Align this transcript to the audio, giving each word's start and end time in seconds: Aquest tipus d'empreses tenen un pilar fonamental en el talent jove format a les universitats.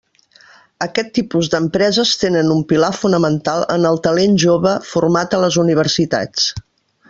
Aquest 0.85 1.11
tipus 1.17 1.49
d'empreses 1.55 2.13
tenen 2.23 2.49
un 2.55 2.63
pilar 2.71 2.91
fonamental 3.01 3.69
en 3.77 3.87
el 3.91 4.01
talent 4.09 4.41
jove 4.47 4.73
format 4.95 5.37
a 5.41 5.45
les 5.45 5.61
universitats. 5.69 6.53